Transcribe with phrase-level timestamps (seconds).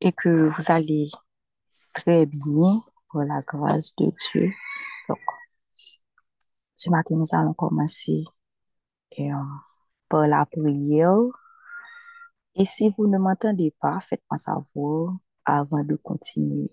[0.00, 1.10] et que vous allez
[1.92, 4.52] très bien pour la grâce de Dieu.
[5.08, 5.20] Donc,
[6.76, 8.24] ce matin, nous allons commencer
[9.18, 9.32] euh,
[10.08, 11.16] par la prière.
[12.54, 16.70] Et si vous ne m'entendez pas, faites-moi savoir avant de continuer.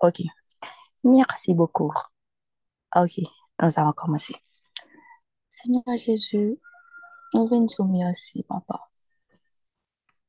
[0.00, 0.20] Ok.
[1.04, 1.92] Merci beaucoup.
[2.96, 3.20] Ok,
[3.62, 4.34] nous allons commencer.
[5.58, 6.58] Seigneur Jésus,
[7.32, 8.78] nous venons dire merci, papa.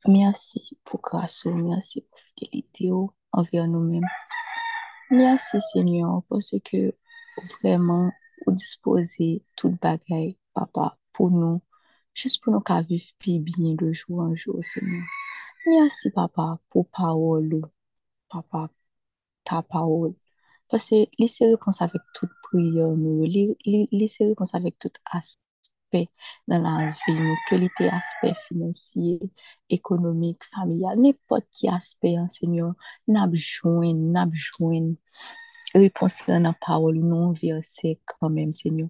[0.07, 2.91] Merci pour grâce, merci pour fidélité
[3.33, 4.07] envers nous-mêmes.
[5.11, 6.95] Merci, Seigneur, parce que
[7.61, 8.09] vraiment,
[8.45, 11.61] vous disposez toute bagaille, papa, pour nous,
[12.13, 15.03] juste pour nous qu'à vivre bien de jour en jour, Seigneur.
[15.65, 17.63] Merci, papa, pour parole,
[18.29, 18.69] papa,
[19.43, 20.15] ta parole.
[20.69, 26.09] Parce que laissez réponse avec toute prière, nous, laissez réponse avec tout aspect
[26.47, 29.19] dans la vie, nous, que l'été aspect financier,
[29.69, 32.71] économique, familial, n'importe qui aspect, hein, Seigneur,
[33.07, 34.93] n'a besoin, n'a besoin.
[35.73, 38.89] Réponse dans la parole, non verset quand même, Seigneur.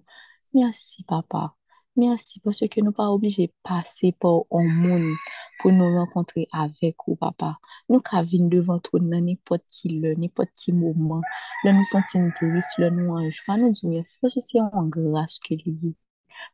[0.54, 1.57] Merci, papa.
[1.98, 5.16] Merci parce que nous pas obligés de passer par un monde
[5.58, 7.58] pour nous rencontrer avec vous, papa.
[7.88, 11.20] Nous qu'à venir devant toi n'importe qui heure, n'importe qui moment.
[11.64, 13.56] Là, nous sentons triste, là, nous en joie.
[13.56, 15.96] Nous disons merci parce que c'est en grâce que lui.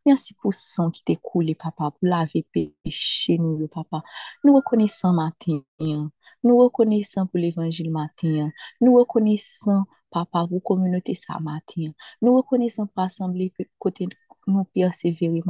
[0.07, 4.03] Merci pour le sang qui t'est coulé, papa, pour laver péché nous, papa.
[4.45, 5.61] Nous reconnaissons matin.
[5.79, 8.51] Nous reconnaissons pour l'évangile matin.
[8.81, 11.91] Nous reconnaissons, papa, pour communauté ça matin.
[12.23, 14.07] Nous reconnaissons pour l'assemblée côté
[14.47, 15.41] nous persévérer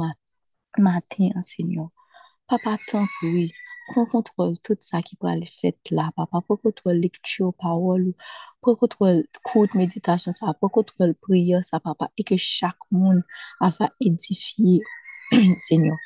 [0.77, 1.89] matin, Seigneur.
[2.47, 3.51] Papa, tant oui.
[3.87, 6.41] Prends contrôle tout ça qui peut aller fait là, papa.
[6.41, 8.13] Prends contrôle lecture, parole,
[8.61, 12.09] prends contrôle cours de méditation, ça, prends contrôle prière, ça, papa.
[12.17, 13.21] Et que chaque monde
[13.61, 14.81] va édifier,
[15.55, 15.97] Seigneur.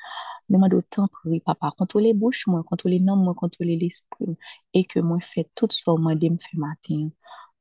[0.49, 1.71] Demande autant prier, papa.
[1.77, 4.37] Contrôler bouche, moi, contrôler non, moi, contrôler l'esprit.
[4.73, 7.09] Et que moi, fait tout ça, moi, de me faire matin.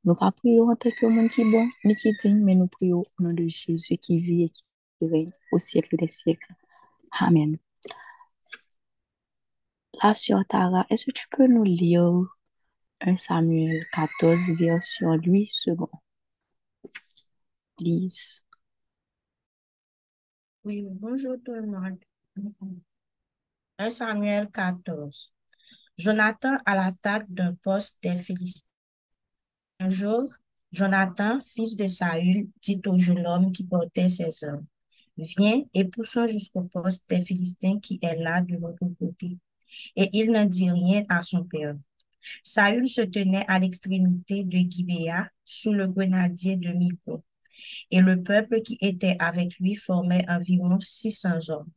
[0.05, 2.55] Nous pas prions en tant que monde qui est bon, ni qui est digne, mais
[2.55, 4.63] nous prions au nom de Jésus qui vit et qui
[5.01, 6.53] au siècle des siècles.
[7.11, 7.57] Amen.
[10.01, 12.23] La sœur Tara, est-ce que tu peux nous lire
[13.01, 15.89] 1 Samuel 14, version 8 secondes?
[17.79, 18.43] Lise.
[20.63, 21.99] Oui, bonjour tout le monde.
[23.77, 25.33] 1 Samuel 14.
[25.97, 28.67] Jonathan à l'attaque d'un poste des Philistins.
[29.79, 30.29] Un jour,
[30.71, 34.65] Jonathan, fils de Saül, dit au jeune homme qui portait ses hommes,
[35.19, 39.37] Viens et poussons jusqu'au poste des Philistins qui est là de l'autre côté
[39.95, 41.75] et il ne dit rien à son père.
[42.43, 47.23] Saül se tenait à l'extrémité de Gibéa sous le grenadier de Mico,
[47.91, 51.71] et le peuple qui était avec lui formait environ 600 hommes.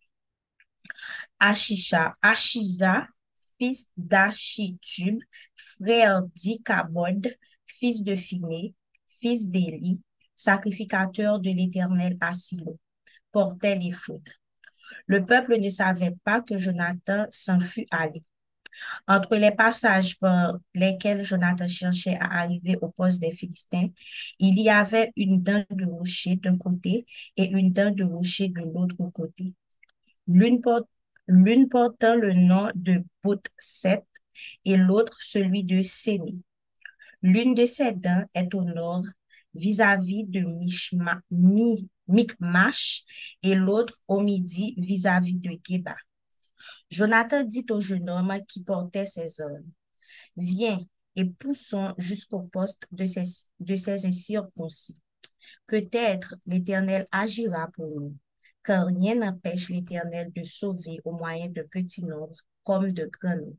[1.39, 3.07] Achisha, Achiva,
[3.59, 5.19] fils d'Achitub,
[5.55, 7.35] frère d'Ikabod,
[7.67, 8.75] fils de Phiné,
[9.21, 10.01] fils d'Élie,
[10.35, 12.79] sacrificateur de l'Éternel à Silo,
[13.33, 14.33] portait les foudres.
[15.07, 18.23] Le peuple ne savait pas que Jonathan s'en fut allé.
[19.07, 23.89] Entre les passages par lesquels Jonathan cherchait à arriver au poste des Philistins,
[24.39, 27.07] il y avait une dent de rocher d'un côté
[27.37, 29.55] et une dent de rocher de l'autre côté.
[30.27, 30.61] L'une
[31.69, 34.05] portant le nom de Bout-Set
[34.65, 36.37] et l'autre celui de Séné.
[37.23, 39.05] L'une de ces dents est au nord
[39.55, 43.05] vis-à-vis de Mishma, Mi, Micmash
[43.43, 45.97] et l'autre au midi vis-à-vis de Geba.
[46.91, 49.65] Jonathan dit au jeune homme qui portait ses hommes,
[50.37, 50.81] Viens
[51.17, 53.25] et poussons jusqu'au poste de ces,
[53.61, 55.01] de incirconcis.
[55.67, 58.17] Peut-être l'Éternel agira pour nous,
[58.63, 63.57] car rien n'empêche l'Éternel de sauver au moyen de petits nombres comme de grands nombres.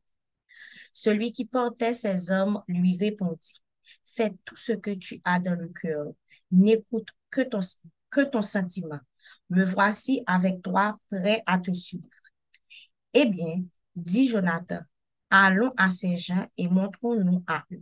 [0.93, 3.61] Celui qui portait ses hommes lui répondit,
[4.03, 6.07] Fais tout ce que tu as dans le cœur,
[6.51, 7.59] n'écoute que ton,
[8.13, 9.00] que ton sentiment.
[9.50, 12.07] Me voici avec toi, prêt à te suivre.
[13.13, 13.63] Eh bien,
[13.95, 14.80] dit Jonathan,
[15.30, 17.81] allons à ces gens et montrons-nous à eux.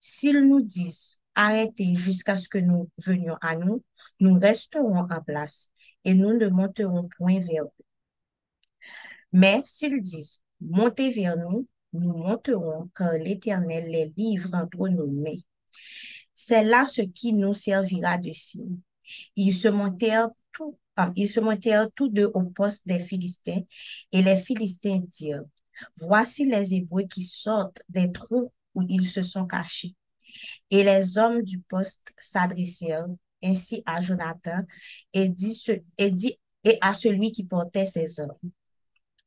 [0.00, 3.82] S'ils nous disent, arrêtez jusqu'à ce que nous venions à nous,
[4.20, 5.70] nous resterons en place
[6.04, 7.84] et nous ne monterons point vers eux.
[9.32, 15.40] Mais s'ils disent, montez vers nous, nous monterons car l'Éternel les livre entre nos mains.
[16.34, 18.80] C'est là ce qui nous servira de signe.
[19.36, 23.62] Ils se montèrent tous, deux au poste des Philistins,
[24.12, 25.44] et les Philistins dirent,
[25.96, 29.94] Voici les Hébreux qui sortent des trous où ils se sont cachés.
[30.70, 33.06] Et les hommes du poste s'adressèrent
[33.42, 34.62] ainsi à Jonathan
[35.12, 35.62] et dit,
[35.98, 38.50] et dit et à celui qui portait ses hommes.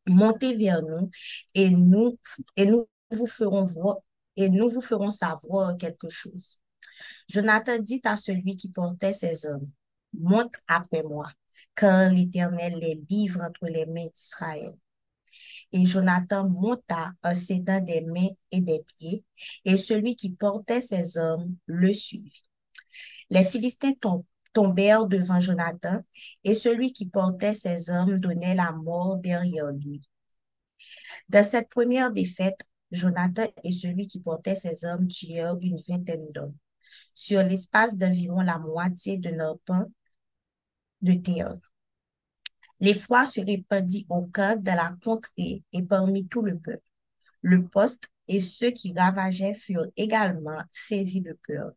[0.08, 1.10] Montez vers nous
[1.56, 2.18] nous,
[2.56, 3.98] et nous vous ferons voir,
[4.36, 6.60] et nous vous ferons savoir quelque chose.
[7.30, 9.70] Jonathan dit à celui qui portait ses hommes,
[10.14, 11.30] monte après moi,
[11.76, 14.74] car l'Éternel les livre entre les mains d'Israël.
[15.72, 19.24] Et Jonathan monta en s'aidant des mains et des pieds,
[19.66, 22.42] et celui qui portait ses hommes le suivit.
[23.30, 23.94] Les Philistins
[24.54, 26.02] tombèrent devant Jonathan,
[26.44, 30.02] et celui qui portait ses hommes donnait la mort derrière lui.
[31.30, 32.62] Dans cette première défaite,
[32.92, 36.56] Jonathan et celui qui portait ses hommes tuèrent une vingtaine d'hommes,
[37.14, 39.88] sur l'espace d'environ la moitié de leur pain
[41.02, 41.58] de terre.
[42.80, 46.84] L'effroi se répandit au camp de la contrée et parmi tout le peuple.
[47.42, 51.72] Le poste et ceux qui ravageaient furent également saisis de peur.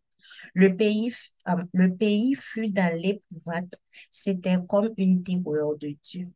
[0.54, 1.12] Le pays,
[1.48, 3.74] euh, le pays fut dans l'épouvante.
[4.10, 6.26] C'était comme une terreur de Dieu.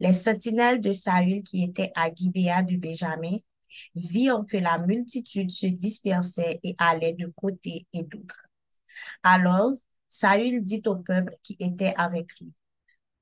[0.00, 3.36] Les sentinelles de Saül qui étaient à Gibéa de Benjamin
[3.94, 8.46] virent que la multitude se dispersait et allait de côté et d'autre.
[9.22, 9.72] Alors,
[10.08, 12.52] Saül dit au peuple qui était avec lui,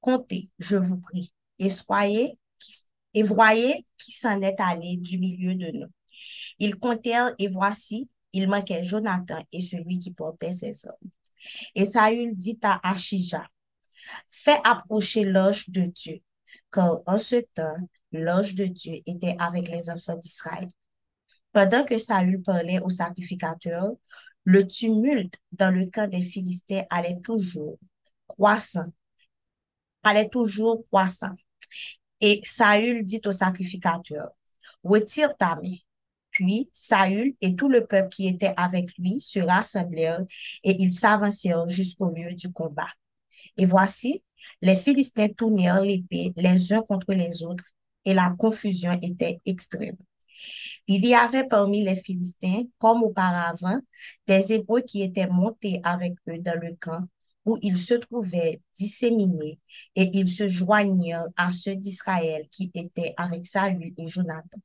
[0.00, 2.38] Comptez, je vous prie, et soyez
[3.14, 5.90] et voyez qui s'en est allé du milieu de nous.
[6.58, 11.10] Ils comptèrent et voici, il manquait Jonathan et celui qui portait ses hommes.
[11.74, 13.48] Et Saül dit à Achija,
[14.28, 16.18] fais approcher l'ange de Dieu,
[16.72, 17.76] car en ce temps,
[18.18, 20.68] l'ange de Dieu était avec les enfants d'Israël.
[21.52, 23.92] Pendant que Saül parlait au sacrificateur,
[24.44, 27.78] le tumulte dans le camp des Philistins allait toujours
[28.26, 28.92] croissant,
[30.02, 31.34] allait toujours croissant.
[32.20, 34.30] Et Saül dit au sacrificateur,
[34.82, 35.76] retire ta main.
[36.30, 40.24] Puis Saül et tout le peuple qui était avec lui se rassemblèrent
[40.64, 42.90] et ils s'avancèrent jusqu'au lieu du combat.
[43.56, 44.24] Et voici,
[44.60, 47.72] les Philistins tournèrent l'épée les uns contre les autres
[48.04, 49.96] et la confusion était extrême.
[50.86, 53.80] Il y avait parmi les Philistins, comme auparavant,
[54.26, 57.06] des Hébreux qui étaient montés avec eux dans le camp
[57.44, 59.58] où ils se trouvaient disséminés
[59.94, 64.60] et ils se joignirent à ceux d'Israël qui étaient avec Saül et Jonathan.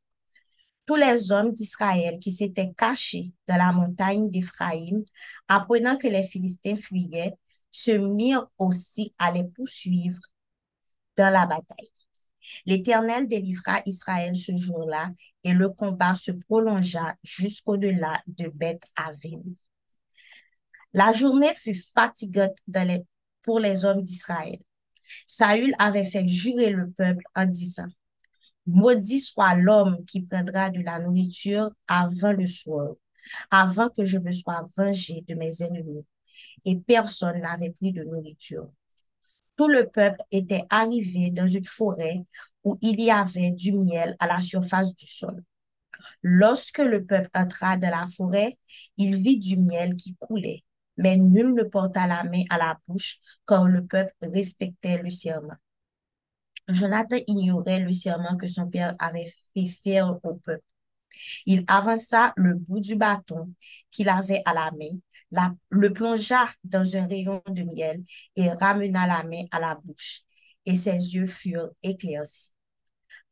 [0.86, 5.04] Tous les hommes d'Israël qui s'étaient cachés dans la montagne d'Éphraïm,
[5.48, 7.36] apprenant que les Philistins fuyaient,
[7.72, 10.20] se mirent aussi à les poursuivre
[11.16, 11.99] dans la bataille.
[12.66, 15.10] L'Éternel délivra Israël ce jour-là
[15.44, 19.44] et le combat se prolongea jusqu'au-delà de Beth Aven.
[20.94, 22.58] La journée fut fatigante
[23.44, 24.58] pour les hommes d'Israël.
[25.28, 27.88] Saül avait fait jurer le peuple en disant,
[28.66, 32.94] Maudit soit l'homme qui prendra de la nourriture avant le soir,
[33.50, 36.06] avant que je me sois vengé de mes ennemis.
[36.66, 38.70] Et personne n'avait pris de nourriture.
[39.60, 42.26] Tout le peuple était arrivé dans une forêt
[42.64, 45.44] où il y avait du miel à la surface du sol.
[46.24, 48.58] Lorsque le peuple entra dans la forêt,
[48.96, 50.64] il vit du miel qui coulait
[51.00, 55.56] mais nul ne porta la main à la bouche, car le peuple respectait le serment.
[56.68, 60.62] Jonathan ignorait le serment que son père avait fait faire au peuple.
[61.46, 63.54] Il avança le bout du bâton
[63.92, 68.04] qu'il avait à la main, le plongea dans un rayon de miel
[68.36, 70.22] et ramena la main à la bouche,
[70.66, 72.52] et ses yeux furent éclaircis.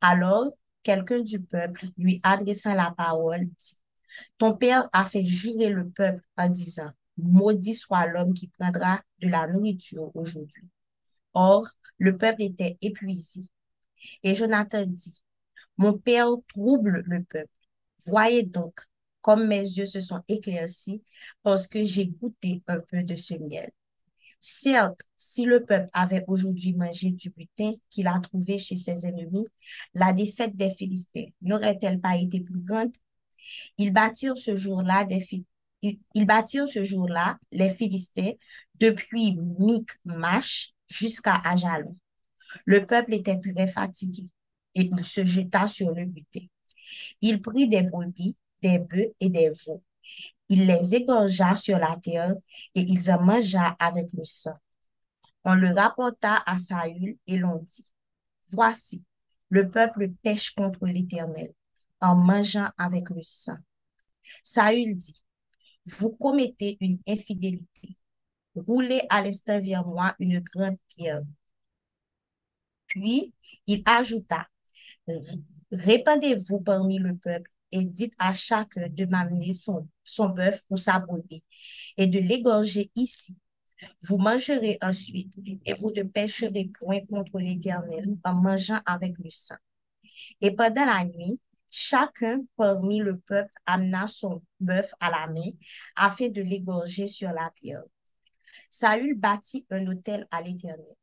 [0.00, 3.78] Alors, quelqu'un du peuple, lui adressant la parole, dit,
[4.38, 9.28] Ton père a fait jurer le peuple en disant, Maudit soit l'homme qui prendra de
[9.28, 10.68] la nourriture aujourd'hui.
[11.34, 11.68] Or,
[11.98, 13.42] le peuple était épuisé.
[14.22, 15.20] Et Jonathan dit,
[15.76, 17.50] Mon père trouble le peuple.
[18.06, 18.80] Voyez donc
[19.20, 21.02] comme mes yeux se sont éclaircis
[21.42, 23.70] parce que j'ai goûté un peu de ce miel.
[24.40, 29.46] Certes, si le peuple avait aujourd'hui mangé du butin qu'il a trouvé chez ses ennemis,
[29.94, 32.92] la défaite des Philistins n'aurait-elle pas été plus grande?
[33.78, 35.06] Ils bâtirent ce jour-là
[37.50, 38.32] les Philistins
[38.78, 41.96] depuis Micmash jusqu'à Ajalon.
[42.64, 44.30] Le peuple était très fatigué
[44.74, 46.46] et il se jeta sur le butin.
[47.20, 49.82] Il prit des brebis, des bœufs et des veaux.
[50.48, 52.34] Il les égorgea sur la terre
[52.74, 54.56] et ils en mangea avec le sang.
[55.44, 57.86] On le rapporta à Saül et l'on dit,
[58.50, 59.04] Voici,
[59.50, 61.52] le peuple pêche contre l'Éternel
[62.00, 63.56] en mangeant avec le sang.
[64.44, 65.22] Saül dit,
[65.86, 67.96] vous commettez une infidélité.
[68.54, 71.22] Roulez à l'instant vers moi une grande pierre.
[72.86, 73.32] Puis
[73.66, 74.48] il ajouta,
[75.72, 80.98] répandez-vous parmi le peuple et dites à chacun de m'amener son, son bœuf ou sa
[80.98, 81.44] brebis
[81.96, 83.36] et de l'égorger ici.
[84.02, 85.34] Vous mangerez ensuite
[85.64, 89.54] et vous ne pécherez point contre l'Éternel en mangeant avec le sang.
[90.40, 95.50] Et pendant la nuit, chacun parmi le peuple amena son bœuf à la main
[95.94, 97.84] afin de l'égorger sur la pierre.
[98.70, 100.96] Saül bâtit un autel à l'Éternel.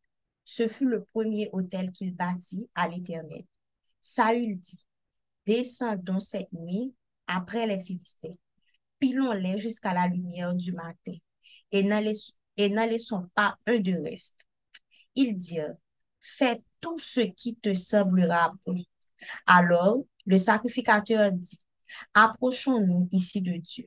[0.43, 3.43] Ce fut le premier autel qu'il bâtit à l'Éternel.
[4.07, 4.85] Saül dit,
[5.47, 6.93] Descendons cette nuit
[7.25, 8.35] après les Philistins.
[8.99, 11.17] Pilons-les jusqu'à la lumière du matin
[11.71, 14.41] et n'en laissons pas un de reste.
[15.15, 15.73] Ils dirent,
[16.19, 18.83] fais tout ce qui te semblera bon.
[19.47, 21.61] Alors le sacrificateur dit,
[22.13, 23.85] approchons-nous ici de Dieu.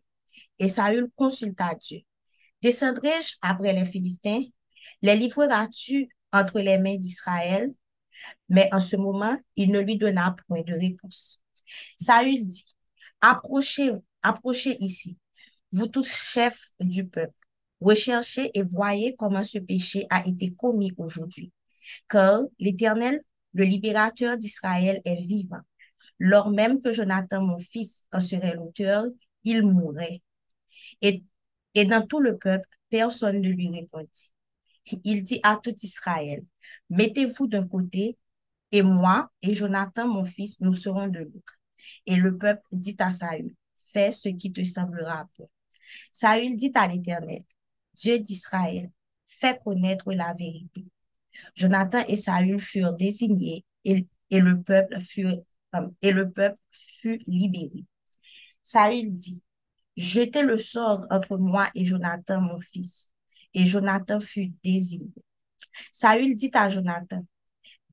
[0.59, 2.01] Et Saül consulta Dieu.
[2.61, 4.43] Descendrai-je après les Philistins?
[5.01, 7.73] Les livreras-tu entre les mains d'Israël?
[8.49, 11.43] Mais en ce moment, il ne lui donna point de réponse.
[11.99, 12.65] Saül dit,
[13.21, 15.19] approchez, approchez ici,
[15.73, 17.35] vous tous chefs du peuple.
[17.81, 21.53] Recherchez et voyez comment ce péché a été commis aujourd'hui.
[22.09, 23.23] Car l'Éternel,
[23.55, 25.61] le libérateur d'Israël, est vivant.
[26.19, 29.05] Lors même que Jonathan, mon fils, en serait l'auteur,
[29.45, 30.23] il mourrait.
[31.01, 31.23] Et,
[31.75, 34.33] et dans tout le peuple, personne ne lui répondit.
[35.05, 36.43] Il dit à tout Israël,
[36.91, 38.17] mettez-vous d'un côté,
[38.73, 41.59] et moi et Jonathan, mon fils, nous serons de l'autre.
[42.07, 43.55] Et le peuple dit à Saül,
[43.93, 45.49] fais ce qui te semblera bon.
[46.13, 47.43] Saül dit à l'Éternel,
[47.95, 48.91] Dieu d'Israël,
[49.27, 50.85] fais connaître la vérité.
[51.55, 55.27] Jonathan et Saül furent désignés et, le peuple fut,
[55.75, 57.85] euh, le peuple fut libéré.
[58.65, 59.43] Saül dit,
[59.99, 63.13] Jetez le sort entre moi et Jonathan, mon fils.
[63.53, 65.11] Et Jonathan fut désigné.
[65.93, 67.25] Saül dit à Jonathan,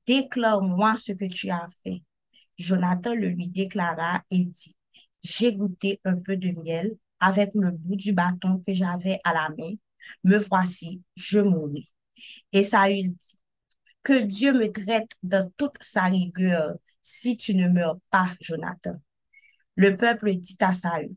[0.06, 2.02] Déclare-moi ce que tu as fait.
[2.58, 4.74] Jonathan le lui déclara et dit,
[5.22, 9.48] J'ai goûté un peu de miel avec le bout du bâton que j'avais à la
[9.56, 9.74] main
[10.24, 11.92] me voici, je mouris.
[12.52, 13.38] Et Saül dit,
[14.02, 18.94] que Dieu me traite dans toute sa rigueur si tu ne meurs pas, Jonathan.
[19.74, 21.14] Le peuple dit à Saül,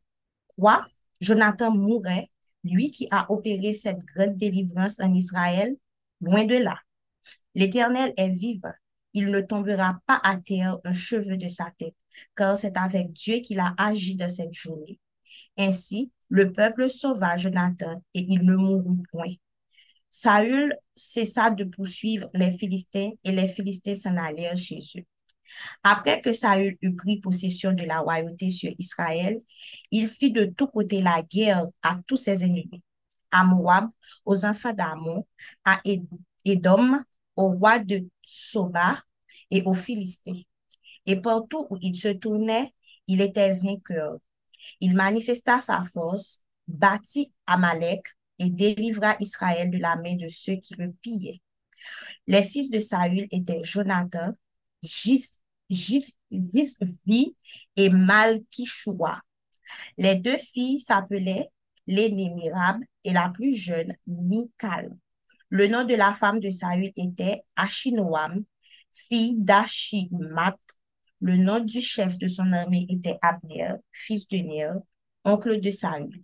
[0.57, 0.85] quoi?
[1.21, 2.29] Jonathan mourrait,
[2.63, 5.75] lui qui a opéré cette grande délivrance en Israël,
[6.21, 6.79] loin de là.
[7.55, 8.73] L'Éternel est vivant.
[9.13, 11.95] Il ne tombera pas à terre un cheveu de sa tête,
[12.35, 14.99] car c'est avec Dieu qu'il a agi dans cette journée.
[15.57, 19.33] Ainsi, le peuple sauva Jonathan et il ne mourut point.
[20.11, 25.05] Saül cessa de poursuivre les Philistins et les Philistins s'en allèrent chez eux.
[25.83, 29.41] Après que Saül eut pris possession de la royauté sur Israël,
[29.91, 32.83] il fit de tous côtés la guerre à tous ses ennemis,
[33.31, 33.89] à Moab,
[34.25, 35.25] aux enfants d'Amon,
[35.65, 35.81] à
[36.45, 37.00] Édom,
[37.36, 39.01] au roi de Soba
[39.51, 40.41] et aux Philistins.
[41.05, 42.74] Et partout où il se tournait,
[43.07, 44.17] il était vainqueur.
[44.79, 48.03] Il manifesta sa force, bâtit Amalek
[48.38, 51.41] et délivra Israël de la main de ceux qui le pillaient.
[52.27, 54.33] Les fils de Saül étaient Jonathan,
[54.83, 56.15] Jisvi
[57.75, 59.21] et Malkishua.
[59.98, 61.50] Les deux filles s'appelaient
[61.89, 64.96] l'aînée Mirab et la plus jeune Mikal.
[65.50, 68.46] Le nom de la femme de Saül était Achinoam,
[68.91, 70.55] fille d'Achimat,
[71.19, 74.72] le nom du chef de son armée était Abner, fils de Ner,
[75.25, 76.22] oncle de Saül.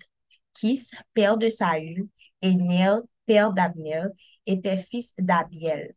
[0.53, 2.07] Kis, père de Saül,
[2.41, 4.03] et Ner, père d'Abner,
[4.45, 5.95] était fils d'Abiel.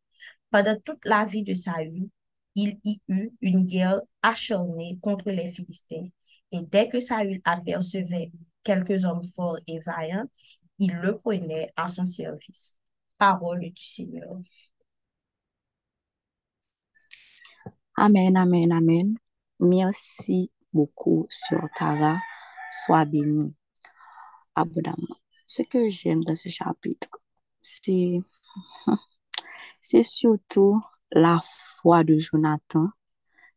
[0.51, 2.09] Pendant toute la vie de Saül,
[2.55, 6.07] il y eut une guerre acharnée contre les Philistins.
[6.51, 8.33] Et dès que Saül apercevait
[8.69, 10.29] quelques hommes forts et vaillants,
[10.79, 12.77] il le prenait à son service.
[13.17, 14.37] Parole du Seigneur.
[17.97, 19.17] Amen, amen, amen.
[19.59, 22.19] Merci beaucoup, sur Tara.
[22.71, 23.55] Sois béni
[24.55, 25.17] abondamment.
[25.47, 27.09] Ce que j'aime dans ce chapitre,
[27.63, 28.21] c'est
[30.03, 30.79] surtout
[31.11, 31.41] la
[31.81, 32.91] foi de Jonathan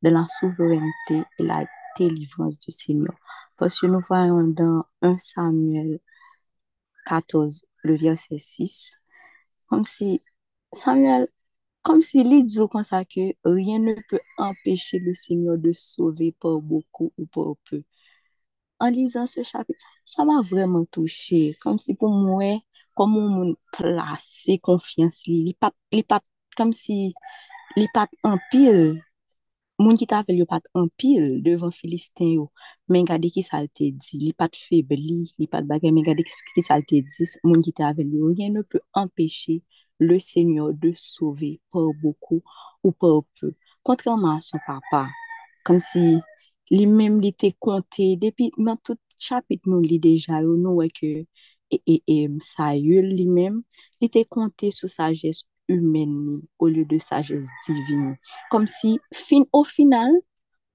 [0.04, 1.66] de la souveraineté et la
[1.98, 3.14] délivrance du Seigneur.
[3.58, 6.00] Parce que nous voyons dans 1 Samuel
[7.06, 8.98] 14, le verset 6,
[9.68, 10.22] comme si
[10.74, 11.28] Samuel
[11.84, 16.60] comme si li dit comme que rien ne peut empêcher le Seigneur de sauver par
[16.60, 17.84] beaucoup ou par peu.
[18.80, 21.56] En lisant ce chapitre, ça m'a vraiment touché.
[21.62, 22.60] Comme si pour moi,
[22.96, 25.24] comme on placé confiance,
[26.56, 27.14] comme si
[27.76, 29.02] li pas en.
[29.82, 32.44] Moun ki ta apel yo pat anpil devan Filistin yo,
[32.92, 37.00] men gade ki salte di, li pat febli, li pat bagay, men gade ki salte
[37.08, 39.64] di, moun ki ta apel yo, rien ne peut empêcher
[39.98, 42.44] le Seigneur de sauver par beaucoup
[42.84, 43.54] ou par peu.
[43.82, 45.08] Kontreman son papa,
[45.66, 46.04] kom si
[46.70, 51.26] li mem li te konte, depi nan tout chapit nou li deja yo, nou weke
[51.74, 53.64] e, e, e, sa yo li mem,
[54.02, 58.16] li te konte sou sajes humen ni, ou lye de sajes divin.
[58.52, 60.18] Kom si, fin, ou final,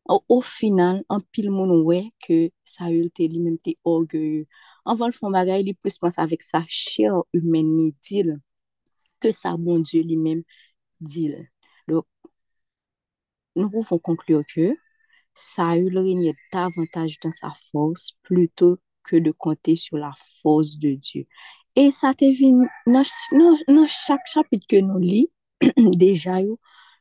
[0.06, 4.44] ou final, an pil moun wè ke sa yul te li men te orgeye.
[4.86, 8.36] An van fon bagay li plus pwans avèk sa chèr humen ni dil,
[9.22, 10.44] ke sa bon die li men
[11.00, 11.34] dil.
[11.90, 12.06] Dok,
[13.58, 14.74] nou pou fon konklyo ke,
[15.36, 18.76] sa yul renye davantage dan sa fòs, pluto
[19.06, 21.26] ke de konte sou la fòs de die.
[21.76, 23.04] E sa te vin nan,
[23.36, 25.26] nan, nan chak chapit ke nou li,
[26.02, 26.54] deja yo,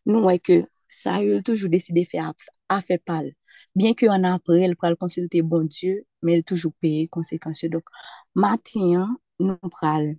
[0.03, 0.57] nou wè ke
[0.91, 2.33] sa yo toujou deside fè a,
[2.75, 3.29] a fe pal.
[3.75, 7.69] Bien ke an apre, el pral konsulte bon Diyo, men el toujou peye konsekansyo.
[7.77, 7.93] Dok,
[8.43, 10.09] matin, nou pral,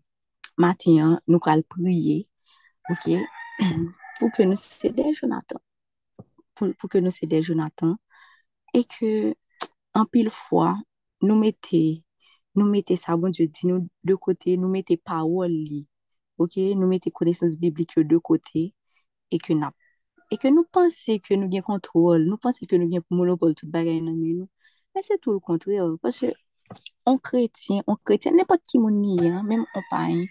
[0.57, 2.23] matin, nou pral priye,
[2.93, 3.11] ok,
[4.23, 5.61] pou ke nou sede Jonathan.
[6.57, 7.93] Pou, pou ke nou sede Jonathan.
[8.73, 9.13] E ke,
[9.93, 10.79] an pil fwa,
[11.21, 11.85] nou mette
[12.57, 15.83] nou mette sa bon Diyo di nou de kote, nou mette pawol li,
[16.41, 18.71] ok, nou mette konesans biblik yo de kote,
[19.31, 19.77] e ke nap.
[20.33, 23.71] E ke nou panse ke nou gen kontrol, nou panse ke nou gen monopole tout
[23.71, 24.51] bagay nan men nou,
[24.95, 25.71] men se tout le kontre,
[26.03, 26.25] parce
[27.05, 30.27] on kretien, on kretien, nepot ki moun ni, menm on pa yon,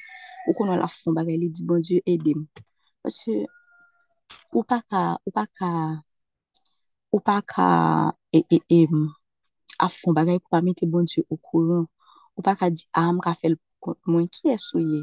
[0.48, 2.46] ou konon la fon bagay li di bon Diyo edem.
[3.04, 3.30] Parce
[4.52, 5.72] ou pa ka, ou pa ka,
[7.14, 7.68] ou pa ka,
[8.34, 8.82] e, e, e,
[9.80, 11.86] a fon bagay pou pa mette bon Diyo ou koron,
[12.36, 15.02] Ou pa ka di, a, ah, m ka fel kont mwen, ki es ou ye?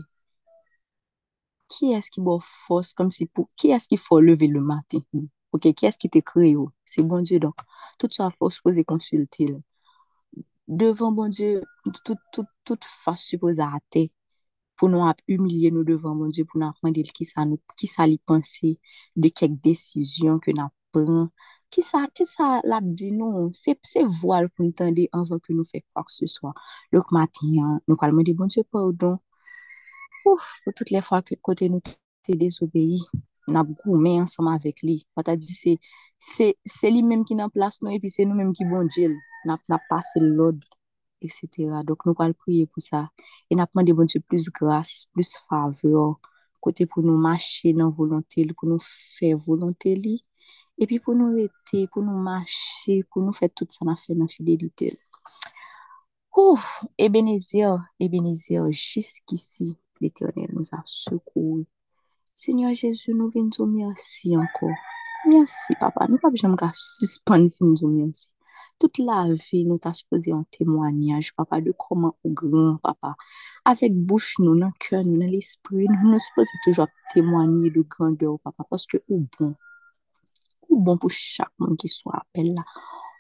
[1.73, 5.05] Ki es ki bo fos kom si pou, ki es ki fo leve le maten?
[5.53, 6.71] Ok, ki es ki te kre yo?
[6.89, 7.65] Se bon die, donk,
[8.01, 9.61] tout sa fos pose konsulte le.
[10.69, 11.55] Devan bon die,
[12.05, 14.09] tout, tout, tout fos suppose a ate,
[14.77, 17.61] pou nou ap umilye nou devan bon die, pou nou ap mande ki sa, nou,
[17.79, 18.75] ki sa li pense
[19.15, 21.29] de kek desisyon ke nou ap pran,
[21.73, 25.57] ki sa, ki sa lap di nou, se, se voal pou nou tende anvan ke
[25.57, 26.53] nou fek kwa k se swa.
[26.95, 29.19] Lok matin, nou kalman di, bon se pardon.
[30.25, 33.01] ouf, pou tout le fwa kote nou te desobeyi,
[33.55, 35.01] nap goumen ansama avek li.
[35.17, 35.77] Wata di se,
[36.19, 39.17] se, se li menm ki nan plas nou, epi se nou menm ki bon djel,
[39.49, 40.61] nap, nap pase lod,
[41.23, 41.83] etc.
[41.87, 43.07] Dok nou kal priye pou sa.
[43.51, 46.19] E nap mande bon se plus grase, plus faveur,
[46.63, 50.21] kote pou nou mache nan volonté li, pou nou fe volonté li,
[50.81, 54.31] epi pou nou ete, pou nou mache, pou nou fe tout sa na fe nan
[54.31, 54.95] fidelite.
[56.33, 56.65] Ouf,
[56.97, 61.63] Ebenezer, Ebenezer, jisk isi, l'Eternel nou a sekou.
[62.35, 64.71] Seigneur Jezu, nou ven zo mersi anko.
[65.29, 66.09] Mersi, papa.
[66.09, 68.31] Nou pa bejam ka suspon fin zo mersi.
[68.81, 73.13] Tout la ve nou ta suppose yon temwanyaj, papa, de koman ou gran, papa.
[73.69, 78.41] Avek bouch nou, nan kèr nou, nan l'esprit, nou nou suppose toujwa temwanyaj de grandeur,
[78.43, 79.53] papa, paske ou bon.
[80.73, 82.65] Ou bon pou chak moun ki sou apel la.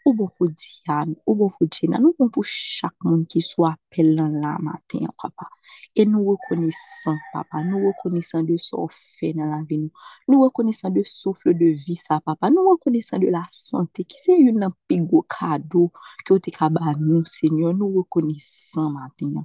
[0.04, 3.68] Ou bon pou Diane, ou bon pou Jenna, nou bon pou chak moun ki sou
[3.68, 5.46] apel lan la maten, papa.
[5.94, 9.92] E nou rekonesan, papa, nou rekonesan de sou fe nan la ve nou.
[10.26, 12.50] Nou rekonesan de soufle de vi sa, papa.
[12.50, 15.90] Nou rekonesan de la sante, ki se yon nan pigou kado
[16.24, 17.76] ki ou te kaba nou, senyor.
[17.78, 19.44] Nou rekonesan maten,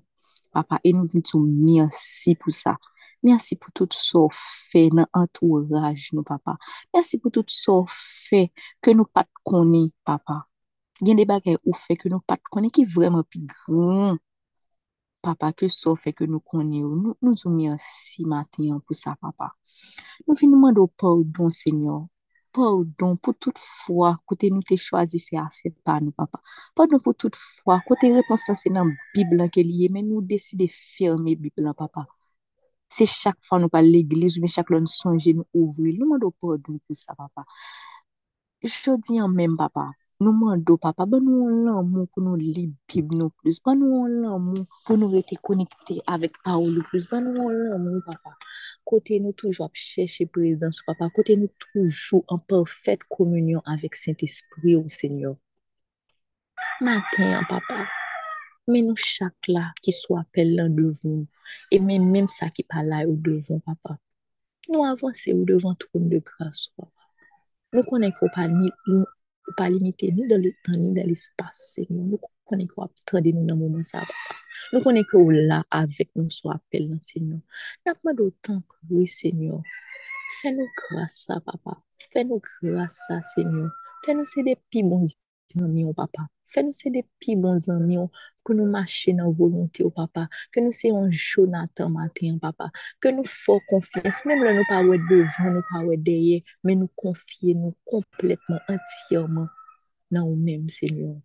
[0.55, 0.81] papa.
[0.81, 2.79] E nou vin sou mersi pou sa.
[3.27, 6.55] Mersi pou tout so fe nan antouraj nou papa.
[6.95, 8.45] Mersi pou tout so fe
[8.83, 10.45] ke nou pat koni papa.
[11.03, 14.15] Gen de bagay ou fe ke nou pat koni ki vreman pi gran.
[15.27, 16.95] Papa, ke so fe ke nou koni ou.
[16.95, 19.51] Nou, nou zou mersi maten yon pou sa papa.
[20.23, 22.05] Nou finman do pardon senyor.
[22.55, 26.39] Pardon pou tout fwa kote nou te chwazi fe a fe pa nou papa.
[26.77, 31.75] Pardon pou tout fwa kote reponsanse nan biblan ke liye men nou deside ferme biblan
[31.77, 32.07] papa.
[32.89, 36.31] Se chak fwa nou pa l'egliz, ou mi chak lon sonje nou ouvri, nou mando
[36.39, 37.43] pardon pou sa papa.
[38.63, 39.89] Jodi an men papa,
[40.23, 43.75] nou mando papa, ban nou an lan moun pou nou li bib nou plus, ban
[43.77, 47.49] nou an lan moun pou nou rete konekte avèk pa ou nou plus, ban nou
[47.51, 48.37] an lan moun papa.
[48.87, 54.79] Kote nou toujou ap chèche prezans papa, kote nou toujou an perfète komunyon avèk Saint-Esprit
[54.79, 55.35] ou Seigneur.
[56.81, 57.96] Maten an papa.
[58.67, 61.25] Men nou chak la ki sou apel lan devon.
[61.71, 63.97] E men menm sa ki palay ou devon, papa.
[64.67, 67.07] Nou avanse ou devon troun de gras, papa.
[67.75, 69.05] Nou konen ko pa ni ou
[69.47, 71.87] ou pa limite ni dan le tan, ni dan l'espase.
[71.89, 74.39] Nou konen ki wap trade nou nan mouman sa, papa.
[74.73, 77.43] Nou konen ki ou la avek nou sou apel nan, senyor.
[77.87, 79.63] Nakman do tan kouwe, senyor.
[80.41, 81.79] Fè nou grasa, papa.
[82.11, 83.71] Fè nou grasa, senyor.
[84.03, 86.27] Fè nou se de pi bon zanmion, papa.
[86.51, 88.07] Fè nou se de pi bon zanmion
[88.47, 90.27] pou nou mache nan volonte ou, papa.
[90.55, 92.69] Ke nou se yon jonatan maten, papa.
[93.03, 94.23] Ke nou fò konfians.
[94.27, 98.63] Mèm lè nou pa wè devan, nou pa wè deye, men nou konfye nou kompletman,
[98.71, 99.51] entyaman
[100.13, 101.17] nan ou mèm, senyor.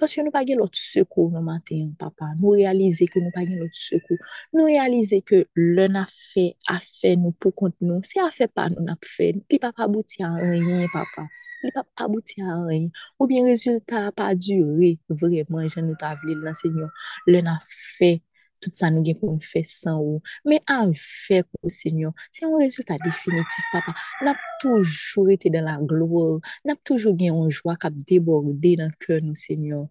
[0.00, 2.32] Paske nou pa gen lot sekou nou maten, papa.
[2.40, 4.18] Nou realize ke nou pa gen lot sekou.
[4.56, 8.02] Nou realize ke lè na fe a fe nou pou kont nou.
[8.06, 11.28] Se a fe pa nou na pou fe, li pa pa abouti a renyen, papa.
[11.62, 12.90] Li pa pa abouti a renyen.
[13.20, 16.90] Ou bien rezultat pa dure vreman jen nou ta vle lansenyon.
[17.30, 18.16] Lè na fe
[18.64, 20.20] tout sa nou gen pou nou fe san ou.
[20.48, 22.14] Men an fe kou senyon.
[22.32, 23.94] Se yon rezultat definitif, papa.
[24.24, 26.40] Nap toujou ete den la glo.
[26.64, 29.86] Nap toujou gen yon jwa kap deborde nan ke nou senyon.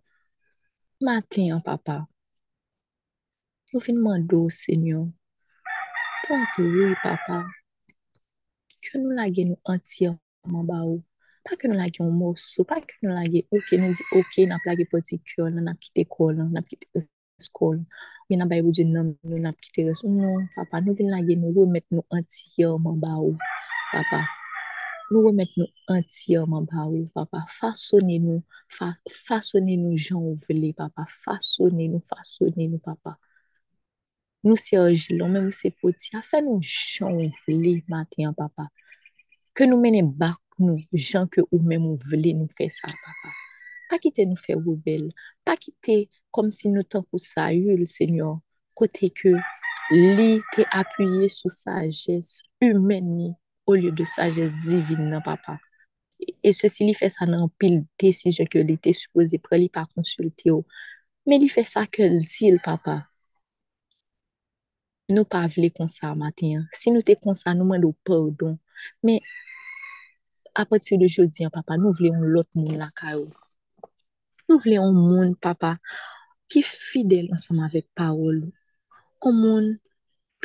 [1.04, 2.04] Maten, papa.
[3.74, 5.12] Nou fin mando, senyon.
[6.28, 7.44] Tonke, oui, papa.
[8.84, 11.02] Ke nou lage nou antiyaman ba ou.
[11.44, 12.64] Pa ke nou lage yon mousou.
[12.70, 16.06] Pa ke nou lage, ok, nou di, ok, nap lage poti kyo, nan ap kite
[16.12, 17.04] kol, nan ap kite
[17.44, 17.82] skol.
[18.30, 20.12] Men nan bayou di nan, nan ap kite resou.
[20.12, 23.36] Non, papa, nou vin lage nou remet nou antiyaman ba ou.
[23.92, 24.22] Papa.
[25.12, 27.44] Nou remet nou antiyaman ba ou, papa.
[27.52, 28.40] Fasone nou,
[28.72, 31.06] fasone nou jan ou vle, papa.
[31.12, 33.18] Fasone nou, fasone nou, papa.
[34.44, 36.16] Nou se ojilon, men mou se poti.
[36.20, 38.70] Afen nou jan ou vle, maten, papa.
[39.54, 43.40] Ke nou menen bak nou, jan ke ou men mou vle nou fe sa, papa.
[43.94, 45.12] Pa kite nou fe roubel.
[45.46, 48.40] Pa kite kom si nou tan pou sa yul, senyor.
[48.74, 49.36] Kote ke
[49.94, 53.36] li te apuyye sou sajes humeni
[53.68, 55.60] ou liyo de sajes divine nan, papa.
[56.42, 59.70] E se si li fe sa nan pil desijen ke li te suppose pre li
[59.70, 60.64] pa konsulte yo.
[61.30, 62.98] Men li fe sa ke l zil, papa.
[65.14, 66.66] Nou pa vle konsa maten.
[66.74, 68.58] Si nou te konsa, nou mwen do pardon.
[69.06, 69.22] Men,
[70.58, 73.30] apati de jodi, papa, nou vle yon lot moun la ka yo.
[74.54, 75.80] Nou vle yon moun, papa,
[76.46, 78.44] ki fidel ansama vek parol.
[79.26, 79.72] Yon moun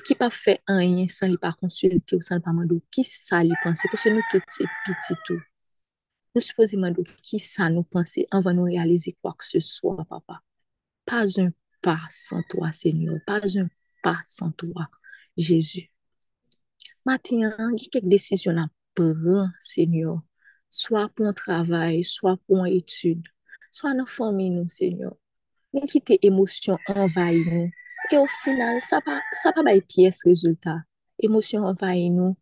[0.01, 3.43] ki pa fe anye san li pa konsulte ou san li pa mando ki sa
[3.45, 3.85] li panse.
[3.93, 5.45] Pwese nou tout se piti tou.
[6.33, 10.41] Nou suppose mando ki sa nou panse anvan nou realize kwa ke se swa, papa.
[11.05, 11.53] Pas un
[11.85, 13.21] pa san toa, senyor.
[13.29, 13.69] Pas un
[14.01, 14.89] pa san toa,
[15.37, 15.85] Jezu.
[17.05, 17.45] Maten,
[17.77, 20.23] ki kek desisyon ap pran, senyor,
[20.73, 23.29] swa pou an travay, swa pou an etude,
[23.79, 25.15] Swa nan fòmi nou, Senyor.
[25.77, 27.69] Nou ki te emosyon anvay nou.
[28.09, 30.83] E ou final, sa pa, sa pa bay piyes rezultat.
[31.23, 32.35] Emosyon anvay nou.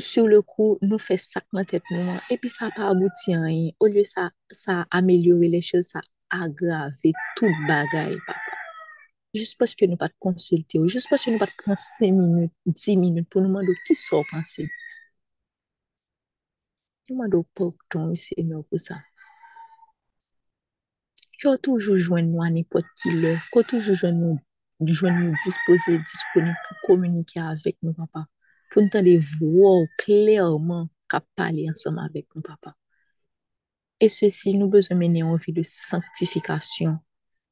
[0.00, 2.16] Sou le kou, nou fè sak nan tèt nou.
[2.32, 3.74] E pi sa pa abouti an yi.
[3.76, 6.00] Ou lye sa, sa amelyore le chèl, sa
[6.32, 8.54] agrave tout bagay, papa.
[9.34, 13.26] Jous paske nou pat konsulte ou, jous paske nou pat pran 5 minute, 10 minute
[13.30, 14.62] pou nou mandou ki so panse.
[17.10, 19.00] Nou mandou pou ton, Senyor, pou sa.
[21.44, 24.38] Kyo toujou jwen nou anipot ki lè, kyo toujou jwen nou
[24.88, 28.22] jwen nou dispose, dispone pou komunike avèk nou papa.
[28.72, 32.72] Pou nou tan de vwo klèrman kap pale ansama avèk nou papa.
[34.00, 36.96] E se si nou bezon mene anvi de sanktifikasyon,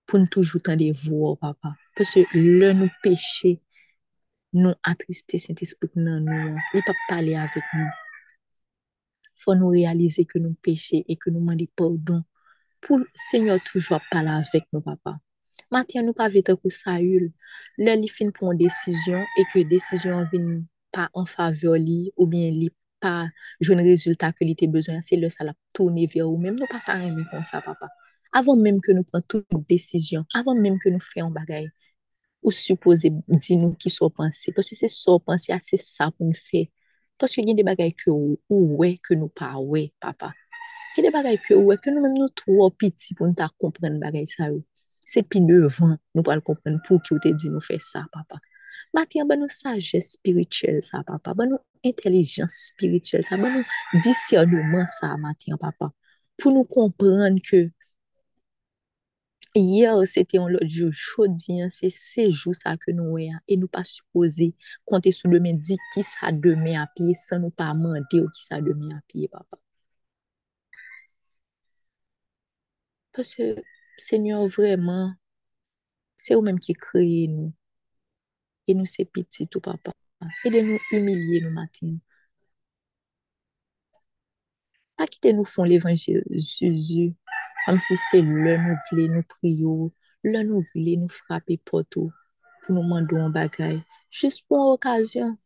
[0.09, 1.77] pou nou toujou tan de vou, papa.
[1.93, 3.59] Pese lè nou peche,
[4.57, 7.93] nou atriste Saint-Esprit nan nou, li pa pale avek nou.
[9.45, 12.25] Fò nou realize ke nou peche e ke nou mandi pardon
[12.83, 15.17] pou Seigneur toujou pale avek nou, papa.
[15.73, 17.31] Matya nou pa vete kou sa yul,
[17.81, 20.49] lè li fin pou an desisyon e ke desisyon vin
[20.93, 22.69] pa an fave li ou bien li
[23.03, 23.31] pa
[23.63, 26.69] joun rezultat ke li te bezon, se lè sa la tourne vè ou, mèm nou
[26.71, 27.89] pa ta reme kon sa, papa.
[28.37, 31.67] Avon menm ke nou pran tout desisyon, avon menm ke nou fè an bagay,
[32.43, 36.37] ou suppose di nou ki sou panse, pwese se sou panse ase sa pou nou
[36.37, 36.67] fè,
[37.21, 40.33] pwese gen de bagay ke ou, ou wè ke nou pa wè, papa.
[40.97, 43.49] Gen de bagay ke ou wè, ke nou menm nou tro piti pou nou ta
[43.63, 44.61] kompren bagay sa ou.
[45.01, 48.41] Se pi devan nou pral kompren pou ki ou te di nou fè sa, papa.
[48.93, 51.33] Mati an ban nou saje spirituel sa, papa.
[51.39, 55.91] Ban nou intelijans spirituel sa, ban nou disyonouman sa, mati an, papa.
[56.41, 57.71] Pou nou kompren ke
[59.53, 63.69] Yer, se te yon lot jou, chodi, se sejou sa ke nou we, e nou
[63.69, 64.49] pa suppose
[64.89, 68.63] konte sou demen di ki sa demen api, san nou pa mande ou ki sa
[68.65, 69.61] demen api, papa.
[73.13, 73.49] Pase,
[74.01, 75.13] senyor, vreman,
[76.21, 77.51] se ou menm ki kreye nou,
[78.69, 79.93] e nou se piti tou, papa,
[80.47, 81.99] e de nou umilye nou matin.
[84.97, 87.13] Pa kite nou fon l'Evangel, Jésus,
[87.65, 89.73] Am si se lè nou vle nou priyo,
[90.27, 92.09] lè nou vle nou frape poto
[92.65, 93.77] pou nou mandou an bagay.
[94.11, 95.37] Jus pou an okasyon.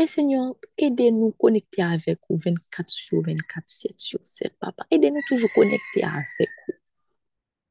[0.00, 4.86] Men senyon, ede nou konekte avek ou 24 sur 24, 7 sur 7, papa.
[4.88, 6.77] Ede nou toujou konekte avek ou.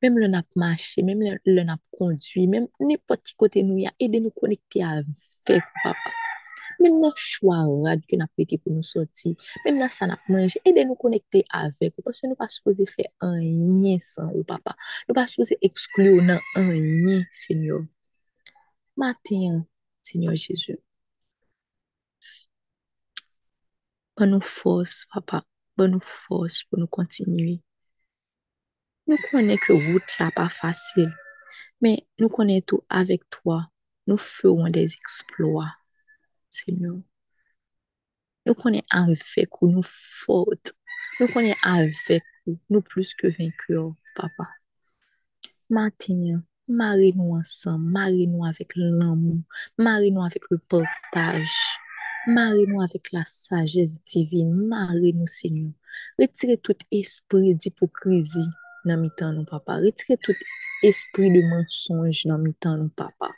[0.01, 4.19] Mem lè nap mache, mem lè nap kondwi, mem ne poti kote nou ya, ede
[4.21, 6.11] nou konekte avek papa.
[6.77, 9.33] Mem nan chwa rad ke nap pete pou nou soti,
[9.65, 13.97] mem nan sa nap manje, ede nou konekte avek paske nou pa suppose fe anye
[14.05, 14.77] san ou papa.
[15.09, 17.87] Nou pa suppose eksklu nan anye, Senyor.
[19.01, 19.63] Maten,
[20.05, 20.77] Senyor Jezu.
[24.17, 25.41] Ban nou fos, papa.
[25.77, 27.57] Ban nou fos pou nou.
[29.07, 31.07] Nou konen ke wout la pa fasil,
[31.79, 33.61] men nou konen tou avek toa,
[34.03, 35.69] nou fèouan des eksploa,
[36.51, 36.97] Senyor.
[38.43, 40.75] Nou konen avek ou nou fote,
[41.21, 43.85] nou konen avek ou nou plus ke venkyo,
[44.19, 44.49] papa.
[45.71, 49.39] Maten, mare nou ansan, mare nou avek l'amou,
[49.79, 51.47] mare nou avek le portaj,
[52.27, 55.71] mare nou avek la sajes divin, mare nou, Senyor.
[56.19, 58.49] Retire tout espri d'ipokrizi
[58.87, 59.09] nan mi
[59.51, 59.81] papa.
[59.83, 60.47] Retire tout
[60.83, 62.53] espri de mensonj nan mi
[62.95, 63.33] papa.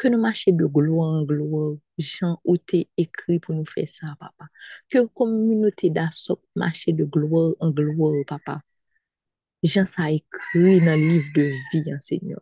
[0.00, 4.14] Ke nou mache de glo an glo, jan ou te ekri pou nou fe sa,
[4.16, 4.46] papa.
[4.88, 8.62] Ke kominote da sok mache de glo an glo, papa.
[9.60, 12.40] Jan sa ekri nan liv de vi, an, Senyor.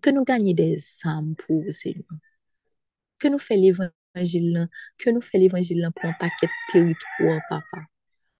[0.00, 2.16] Ke nou ganyi de zam pou, Senyor.
[3.20, 7.84] Ke nou fe l'Evangile lan, ke nou fe l'Evangile lan pou an paket teritwa, papa.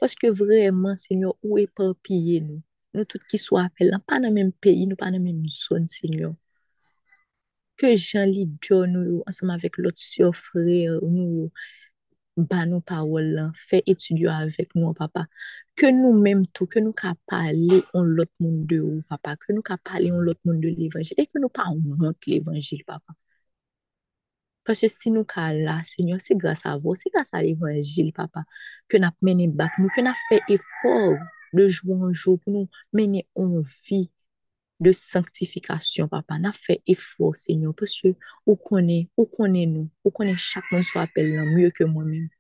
[0.03, 2.59] Paske vreman, Senyor, ou e papye nou.
[2.93, 5.87] Nou tout ki sou apel lan, pa nan menm peyi, nou pa nan menm zon,
[5.93, 6.33] Senyor.
[7.79, 11.47] Ke jan li diyo nou yo, ansama vek lot syo frey nou yo,
[12.51, 15.29] ba nou parol lan, fe etudyo avek nou, papa.
[15.79, 19.39] Ke nou menm tou, ke nou ka pale on lot moun de ou, papa.
[19.39, 21.23] Ke nou ka pale on lot moun de l'Evangile.
[21.23, 23.22] E ke nou pa mwant l'Evangile, papa.
[24.67, 28.45] Paske si nou ka la, Senyor, se grasa vo, se grasa l'Evangile, papa.
[28.91, 31.17] Ke nap mene bak nou, ke nap fe efor
[31.53, 34.05] de jou anjou pou nou mene onvi
[34.83, 36.39] de sanktifikasyon, papa.
[36.39, 38.15] Nap fe efor, Senyor, paske
[38.47, 42.07] ou konen, ou konen nou, ou konen chak moun sou apel nan, mye ke mwen
[42.13, 42.31] men.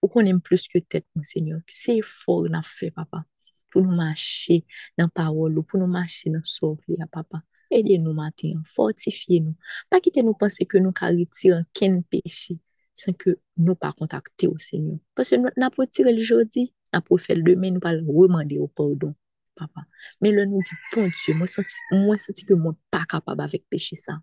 [0.00, 1.60] Ou konen plus ke tet, moun Senyor.
[1.68, 3.26] Se efor nap fe, papa,
[3.68, 4.62] pou nou mache
[4.96, 7.44] nan parol ou pou nou mache nan sovli ya, papa.
[7.72, 9.56] Ede nou maten, fortifiye nou.
[9.88, 12.58] Pa kite nou pense ke nou ka retiran ken peche,
[12.92, 14.98] san ke nou pa kontakte ou senyon.
[15.16, 18.58] Pase nou na pou tire l jodi, na pou fel demen, nou pa l remande
[18.60, 19.14] ou pardon,
[19.56, 19.86] papa.
[20.20, 24.18] Men lè nou di, pon Diyo, mwen senti ke mwen pa kapab avèk peche sa.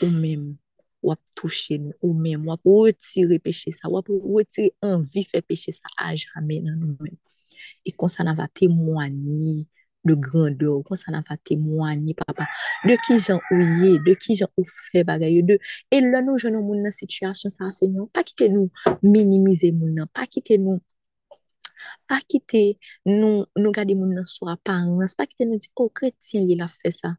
[0.00, 0.54] Ou men,
[1.04, 5.92] wap touche nou, ou men, wap retire peche sa, wap retire anvi fè peche sa,
[6.00, 7.20] a jame nan nou men.
[7.84, 9.66] E konsa nan va temwani,
[10.08, 12.48] de grandeur, kon sa nan va temwanyi, papa,
[12.88, 14.66] de ki jan ou ye, de ki jan ou
[15.08, 15.58] bagay yo, de,
[15.92, 18.68] e lè nou jenon moun nan sityasyon sa, senyon, pa kite nou
[19.04, 20.80] minimize moun nan, pa kite nou,
[22.10, 22.64] pa kite
[23.06, 26.70] nou, nou gade moun nan sou aparence, pa kite nou di, oh, kretien li la
[26.72, 27.14] fe sa,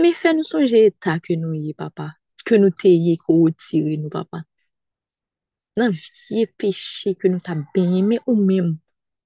[0.00, 2.12] me fe nou sonje eta ke nou ye, papa,
[2.48, 4.44] ke nou te ye kou ou tire nou, papa,
[5.78, 8.74] nan vie peche ke nou ta benye, me ou mèm,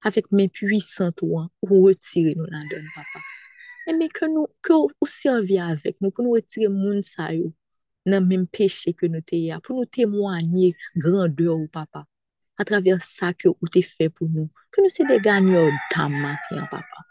[0.07, 3.23] avèk men puissant ou an, ou retire nou la don, papa.
[3.87, 7.51] E men ke nou, ke ou servi avèk nou, pou nou retire moun sa yo,
[8.07, 12.05] nan men peche ke nou te ya, pou nou temwanye grandeur papa,
[12.57, 16.15] a traver sa ke ou te fe pou nou, ke nou se de ganyo dam
[16.23, 17.05] maten, papa.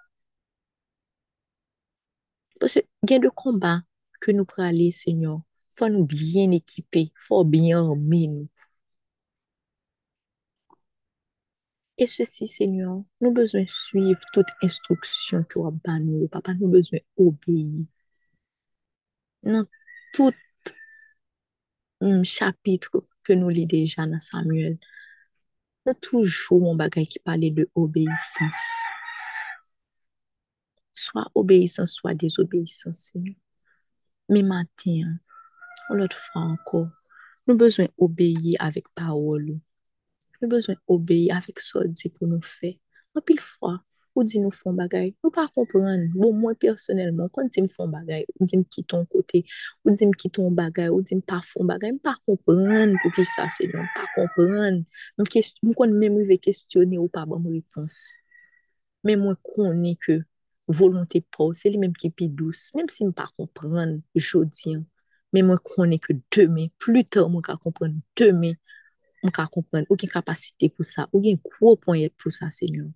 [2.61, 3.83] Pwese gen de komba
[4.25, 5.43] ke nou prale, senyor,
[5.77, 8.53] fwa nou bien ekipe, fwa bien men nou,
[11.99, 16.69] E se si, Senyor, nou bezwen suiv tout instruksyon ki wap ban nou, papa, nou
[16.69, 17.87] bezwen obeye.
[19.49, 19.65] Nan
[20.13, 20.37] tout
[22.29, 24.77] chapitre ke nou li deja nan Samuel,
[25.89, 28.61] nan toujou moun bagay ki pale de obeysans.
[30.93, 33.41] Soa obeysans, soa desobeysans, Senyor.
[34.29, 35.17] Me maten,
[35.89, 36.91] ou lot fwa anko,
[37.49, 39.63] nou bezwen obeye avik parolou.
[40.47, 42.77] nou bezwen obeye avik so di pou nou fe.
[43.17, 43.77] An pil fwa,
[44.17, 47.91] ou di nou fon bagay, nou pa kompran, bon mwen personelman, kon di m fon
[47.93, 49.43] bagay, ou di m kiton kote,
[49.85, 53.13] ou di m kiton bagay, ou di m pa fon bagay, m pa kompran pou
[53.17, 54.81] ki sa se, m pa kompran,
[55.21, 58.01] m, m kon mèm mwen ve kestyone ou pa ban m repons.
[59.05, 60.23] Mèm mwen konen ke
[60.67, 64.87] volonté pou, se li mèm ki pi dous, mèm si m pa kompran jodi an,
[65.37, 68.57] mè mwen konen ke demè, plus tard mwen ka kompran demè,
[69.27, 72.49] mwen ka kompren, ou ki kapasite pou sa, ou gen kou pon yet pou sa,
[72.55, 72.89] Senyor.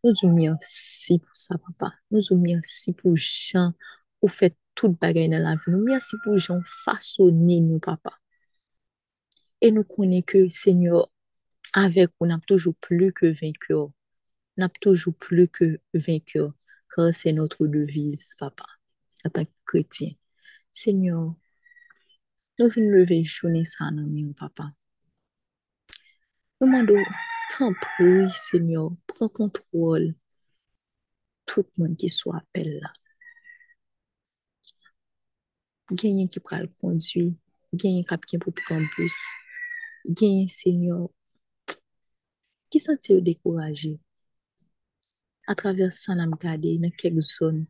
[0.00, 1.90] Nou zou mersi pou sa, papa.
[2.10, 3.74] Nou zou mersi pou jan
[4.22, 5.72] ou fet tout bagay nan la vi.
[5.74, 8.14] Nou mersi pou jan fasoni nou, papa.
[9.60, 11.10] E nou konen ke, Senyor,
[11.76, 13.90] avek ou nap toujou plu ke venkyo.
[14.56, 16.48] Nap toujou plu ke venkyo.
[16.90, 18.64] Kwa se notre deviz, papa.
[19.28, 20.16] Ata kretien.
[20.72, 21.34] Senyor,
[22.60, 24.66] Nou vin leve jounen sa nan mi ou papa.
[26.60, 26.98] Nou mando,
[27.48, 30.10] tan pri, Senyor, pran kontrol
[31.48, 32.92] tout moun ki sou apel la.
[35.96, 37.30] Genyen ki pral kondwi,
[37.72, 39.16] genyen kap kien pou kampus,
[40.04, 41.08] genyen, Senyor,
[42.68, 43.96] ki santi ou dekouraje.
[45.48, 47.64] A travers sa nan m gade, nan kek zon,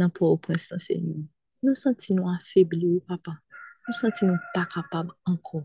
[0.00, 1.26] nan pou ou prensan, Senyor.
[1.64, 3.38] Nou santi nou afebli ou papa.
[3.86, 5.62] Nou santi nou pa kapab anko.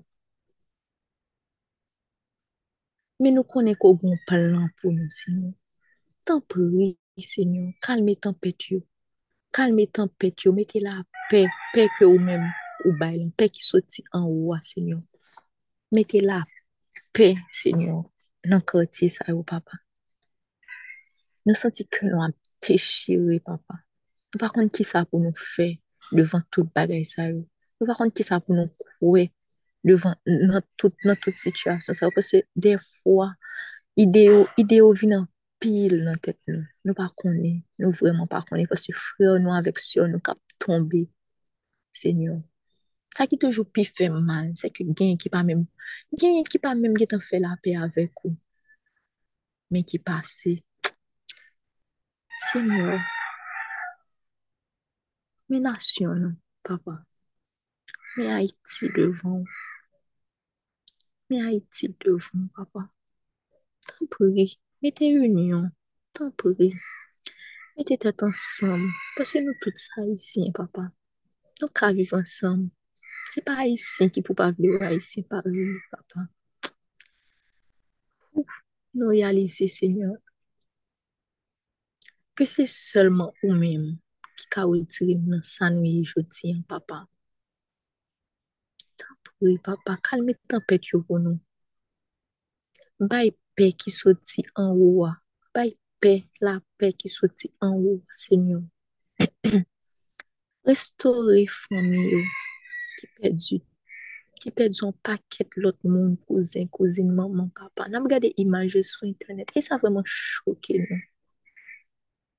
[3.22, 5.54] Men nou konen ko goun palan pou nou, Senyor.
[6.26, 8.80] Tan pri, Senyor, kalme tempet yo.
[9.54, 10.96] Kalme tempet yo, mette la
[11.30, 11.44] pe
[11.76, 12.48] ke ou men
[12.86, 15.04] ou baylan, pe ki soti an ou a, Senyor.
[15.94, 16.40] Mette la
[18.50, 19.84] nan koti sa yo, papa.
[21.46, 23.84] Nou santi ke nou ap te shire, papa.
[24.32, 25.74] Nou pa kont ki sa pou nou fe
[26.16, 27.44] devan tout bagay sa yo.
[27.82, 29.28] Nou pa kont ki sa pou nou kwe
[29.88, 32.14] devan nan tout, nan tout situasyon sa yo.
[32.16, 33.34] Pwese defwa,
[34.00, 35.28] ideyo, ideyo vi nan
[35.62, 36.64] pil nan tet nou.
[36.88, 38.70] Nou pa koni, nou vreman pa koni.
[38.72, 41.06] Pwese fre nou avek syon nou kap tombe.
[41.92, 42.40] Senyo.
[43.12, 45.66] Sa ki toujou pi fe man, se ke gen ki pa mem,
[46.16, 48.38] gen ki pa mem getan fe la pe avek ou.
[49.72, 50.62] Men ki pase.
[52.48, 53.02] Senyor.
[55.52, 57.06] Asyon nou, papa.
[58.16, 59.44] Men Haiti devan.
[61.28, 62.88] Men Haiti devan, papa.
[63.88, 64.48] Tan pri,
[64.82, 65.68] mette union.
[66.16, 66.72] Tan pri.
[67.76, 68.86] Mette tet ansam.
[69.18, 70.88] Pase nou tout sa Haitien, papa?
[71.60, 72.70] Nou ka viv ansam.
[73.32, 76.30] Se pa Haitien ki pou pa vle ou Haitien pa viv, papa.
[78.96, 80.16] Nou realize, Seigneur,
[82.40, 84.00] ke se selman ou menm
[84.42, 87.04] ki ka ou itire nan sanwe joti an papa.
[88.98, 91.38] Tan pou e papa, kalme tempet yo pou nou.
[93.12, 95.12] Bay pe ki soti an ouwa.
[95.54, 96.14] Bay pe
[96.46, 98.66] la pe ki soti an ouwa, senyon.
[100.68, 102.22] Restore fami yo
[102.98, 103.62] ki pedi
[104.42, 107.86] ki pedi an paket lot moun kouzin, maman, papa.
[107.90, 109.54] Nam gade imaje sou internet.
[109.54, 111.02] E sa vreman choke nou.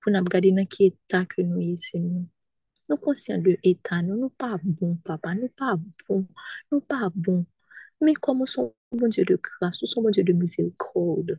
[0.02, 2.26] pou nan ap gade nan ki etat ke nou ye se nou.
[2.90, 6.26] Nou konsyen de etat nou, nou pa bon papa, nou pa bon,
[6.72, 7.44] nou pa bon.
[8.02, 11.38] Men komon son bon dieu de grase, son bon dieu de misericorde.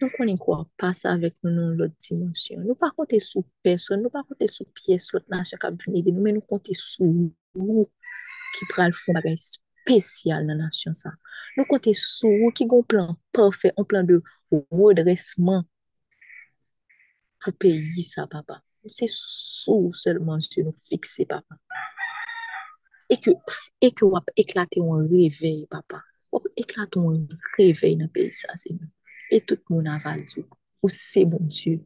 [0.00, 2.64] Nou konen kwa pasa avèk nou nou lot dimensyon.
[2.66, 6.02] Nou pa konte sou person, nou pa konte sou piyes lot nan chak ap vini
[6.02, 7.28] de nou, men nou konte sou
[7.60, 7.84] ou
[8.56, 11.12] ki pral foun bagay spesyal nan nasyon sa.
[11.54, 14.18] Nou konte sou ou ki gon plan parfè, on plan de
[14.50, 15.62] redresman
[17.42, 18.60] pou peyi sa, papa.
[18.86, 21.58] Se sou selman se nou fikse, papa.
[23.12, 23.34] E ke,
[23.82, 26.02] e ke wap eklate ou an revey, papa.
[26.32, 27.26] Wap eklate ou an
[27.58, 28.90] revey nan peyi sa, se nou.
[29.32, 30.46] E tout moun aval tou.
[30.82, 31.80] Ou se bon dieu,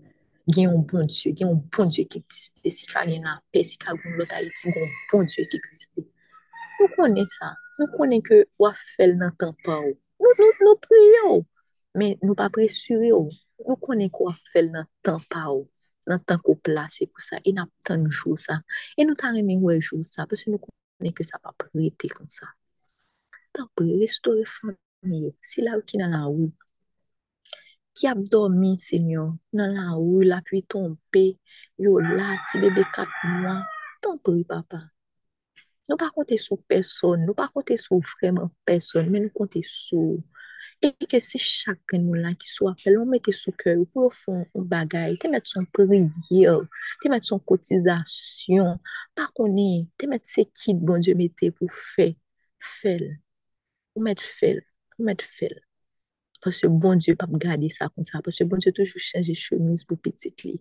[0.49, 2.73] gen yon bon dieu, gen yon bon dieu ki eksiste.
[2.73, 5.61] Si ka gen la pe, si ka goun lota eti, gen yon bon dieu ki
[5.61, 6.07] eksiste.
[6.77, 7.53] Nou konen sa.
[7.81, 9.97] Nou konen ke wap fel nan tanpa ou.
[10.21, 11.35] Nou, nou, nou priyo.
[11.97, 13.31] Men nou pa presuri ou.
[13.65, 15.65] nou konen kwa fel nan tan pa ou,
[16.07, 18.61] nan tan ko plase pou sa, e nap tan jou sa,
[18.99, 22.29] e nou tan reme wè jou sa, pwese nou konen ke sa pa prete kon
[22.33, 22.53] sa.
[23.57, 26.51] Tan pre, restore fami yo, si la ou ki nan la ou,
[27.97, 31.25] ki ap dormi, senyo, nan la ou, la pi tombe,
[31.81, 33.63] yo la, ti bebe kat mwa,
[34.05, 34.85] tan pre papa.
[35.87, 40.19] Nou pa konte sou person, nou pa konte sou vreman person, men nou konte sou...
[40.85, 44.11] E ke se chakren nou la ki sou apel, ou mette sou kè ou pou
[44.11, 46.53] ou fon bagay, te mette son priye,
[47.01, 48.77] te mette son kotizasyon,
[49.17, 52.11] pa konen, te mette se kit bon Diyo mette pou fè,
[52.61, 53.07] fèl,
[53.97, 54.61] ou mette fèl,
[54.99, 55.57] ou mette fèl.
[56.45, 59.97] Pase bon Diyo pa gade sa kon sa, pase bon Diyo toujou chanje chemise pou
[59.97, 60.59] petit li.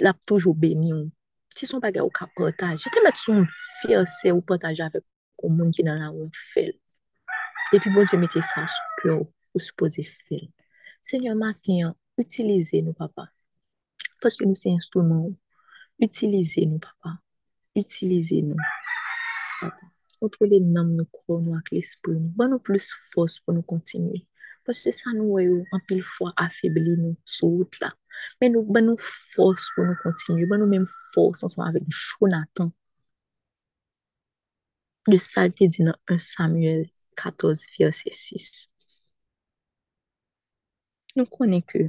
[0.00, 1.10] La ap toujou ou.
[1.54, 3.44] Ti son bagay ou ka potaj, te mette son
[3.82, 5.04] fierse ou potaj avek
[5.44, 6.72] ou moun ki nan la ou fèl.
[7.72, 9.14] Epi bon Diyo mette sa sou kyo
[9.54, 10.44] ou sou pose fel.
[11.00, 13.30] Senyor maten, utilize nou papa.
[14.20, 15.32] Paske nou se instouman ou.
[16.04, 17.16] Utilize nou papa.
[17.78, 18.60] Utilize nou.
[20.20, 22.32] Kontrole nam nou kou nou ak l'esprit nou.
[22.36, 24.20] Ban nou plus fos pou nou kontinue.
[24.68, 27.94] Paske sa nou wè ou an pil fwa afibli nou sou wout la.
[28.40, 30.44] Men nou ban nou fos pou nou kontinue.
[30.50, 30.84] Ban nou menm
[31.14, 32.72] fos ansan avèk chou natan.
[35.08, 36.84] De salte di nan un Samuel
[37.14, 38.66] 14, verset 6.
[41.14, 41.88] Nou konen ke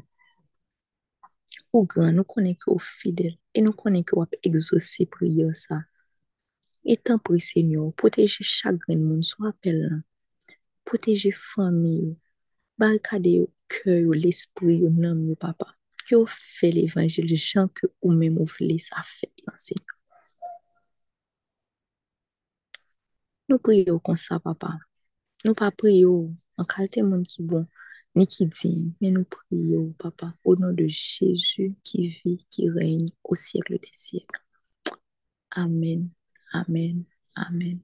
[1.73, 5.81] ou gran, nou konen ki ou fidel, e nou konen ki wap egzosi priyo sa.
[6.85, 10.03] Etan pri, Senyor, poteje chagren moun, sou apel lan.
[10.85, 12.11] Poteje fami yo,
[12.77, 15.71] barikade yo, kyo yo, l'espri yo, nam yo, papa.
[16.05, 19.97] Kyo fe l'evangil, jan ke ou men mou vle sa fet lan, Senyor.
[23.49, 24.77] Nou priyo kon sa, papa.
[25.45, 26.13] Nou pa priyo
[26.59, 27.65] an kalte moun ki bon,
[28.17, 33.03] ni ki din, men nou priyo, papa, ou nan de Jezu ki vi, ki reyn,
[33.29, 34.41] ou siyekle de siyekle.
[35.63, 36.09] Amen,
[36.61, 37.05] amen.
[37.37, 37.79] Amen.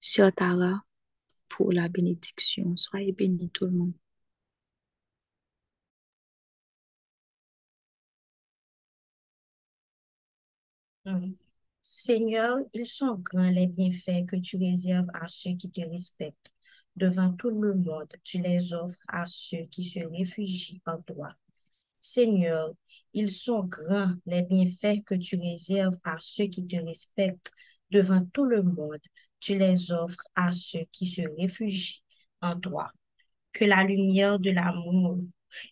[0.00, 0.84] Sœur Tara,
[1.48, 3.94] pour la bénédiction, soyez bénis tout le monde.
[11.86, 16.50] Seigneur, ils sont grands les bienfaits que tu réserves à ceux qui te respectent.
[16.96, 21.34] Devant tout le monde, tu les offres à ceux qui se réfugient en toi.
[22.00, 22.72] Seigneur,
[23.12, 27.52] ils sont grands les bienfaits que tu réserves à ceux qui te respectent.
[27.90, 29.02] Devant tout le monde,
[29.38, 32.02] tu les offres à ceux qui se réfugient
[32.40, 32.92] en toi.
[33.52, 35.18] Que la lumière de l'amour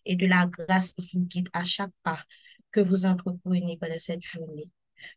[0.04, 2.22] et de la grâce vous guide à chaque pas
[2.70, 4.70] que vous entreprenez pendant cette journée.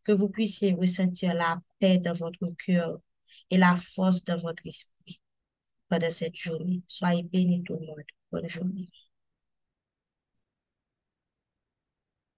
[0.03, 2.99] Que vous puissiez ressentir la paix dans votre cœur
[3.49, 5.21] et la force dans votre esprit
[5.89, 6.83] pendant cette journée.
[6.87, 8.03] Soyez bénis tout le monde.
[8.31, 8.89] Bonne journée.